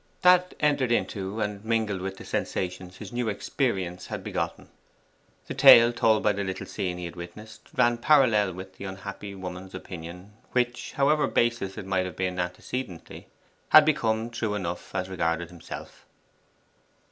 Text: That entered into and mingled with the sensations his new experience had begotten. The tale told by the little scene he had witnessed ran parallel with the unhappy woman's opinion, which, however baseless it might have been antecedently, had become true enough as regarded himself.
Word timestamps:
That 0.23 0.55
entered 0.59 0.91
into 0.91 1.41
and 1.41 1.63
mingled 1.63 2.01
with 2.01 2.17
the 2.17 2.25
sensations 2.25 2.97
his 2.97 3.13
new 3.13 3.29
experience 3.29 4.07
had 4.07 4.23
begotten. 4.23 4.69
The 5.45 5.53
tale 5.53 5.93
told 5.93 6.23
by 6.23 6.31
the 6.33 6.43
little 6.43 6.65
scene 6.65 6.97
he 6.97 7.05
had 7.05 7.15
witnessed 7.15 7.69
ran 7.75 7.99
parallel 7.99 8.53
with 8.55 8.77
the 8.77 8.85
unhappy 8.85 9.35
woman's 9.35 9.75
opinion, 9.75 10.33
which, 10.53 10.93
however 10.93 11.27
baseless 11.27 11.77
it 11.77 11.85
might 11.85 12.07
have 12.07 12.15
been 12.15 12.39
antecedently, 12.39 13.27
had 13.69 13.85
become 13.85 14.31
true 14.31 14.55
enough 14.55 14.95
as 14.95 15.07
regarded 15.07 15.49
himself. 15.51 16.07